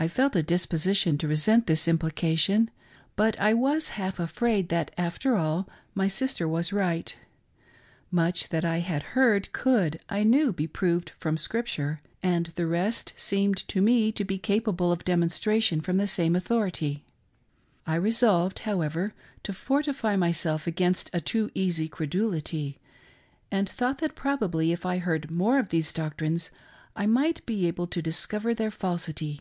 I 0.00 0.06
felt 0.06 0.36
a 0.36 0.44
disposition 0.44 1.18
to 1.18 1.26
resent 1.26 1.66
this 1.66 1.88
implication, 1.88 2.70
but 3.16 3.36
I 3.40 3.52
was 3.52 3.88
half 3.88 4.20
afraid 4.20 4.68
that, 4.68 4.92
after 4.96 5.34
all, 5.36 5.68
my 5.92 6.06
sister 6.06 6.46
was 6.46 6.72
right. 6.72 7.12
Much 8.08 8.50
that 8.50 8.64
I 8.64 8.78
had 8.78 9.02
heard 9.18 9.50
could, 9.50 9.98
I 10.08 10.22
knew, 10.22 10.52
be 10.52 10.68
proved 10.68 11.08
true 11.08 11.16
from 11.18 11.36
Scripture; 11.36 12.00
and 12.22 12.46
the 12.54 12.68
rest 12.68 13.12
seemed 13.16 13.56
to 13.66 13.80
me 13.82 14.12
to 14.12 14.24
be 14.24 14.38
capable 14.38 14.92
of 14.92 15.04
demonstration 15.04 15.80
from 15.80 15.96
the 15.96 16.06
same 16.06 16.36
authority. 16.36 17.04
I 17.84 17.96
resolved, 17.96 18.60
however, 18.60 19.14
to 19.42 19.52
fortify 19.52 20.14
myself 20.14 20.68
against 20.68 21.10
a 21.12 21.20
too 21.20 21.50
easy 21.56 21.88
credulity, 21.88 22.78
and 23.50 23.68
thought 23.68 23.98
that 23.98 24.14
probably 24.14 24.70
if 24.70 24.86
I 24.86 24.98
heard 24.98 25.32
more 25.32 25.58
of 25.58 25.70
these 25.70 25.92
doqtrines 25.92 26.50
I 26.94 27.06
might 27.06 27.44
be 27.46 27.66
able 27.66 27.88
to 27.88 28.00
discover 28.00 28.54
their 28.54 28.70
falsity. 28.70 29.40